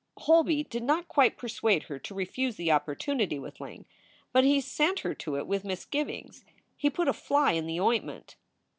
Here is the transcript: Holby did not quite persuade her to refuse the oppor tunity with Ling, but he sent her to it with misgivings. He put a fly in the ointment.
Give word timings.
Holby 0.17 0.63
did 0.63 0.81
not 0.81 1.07
quite 1.07 1.37
persuade 1.37 1.83
her 1.83 1.99
to 1.99 2.15
refuse 2.15 2.55
the 2.55 2.69
oppor 2.69 2.97
tunity 2.97 3.39
with 3.39 3.61
Ling, 3.61 3.85
but 4.33 4.43
he 4.43 4.59
sent 4.59 5.01
her 5.01 5.13
to 5.13 5.37
it 5.37 5.45
with 5.45 5.63
misgivings. 5.63 6.43
He 6.75 6.89
put 6.89 7.07
a 7.07 7.13
fly 7.13 7.51
in 7.51 7.67
the 7.67 7.79
ointment. 7.79 8.35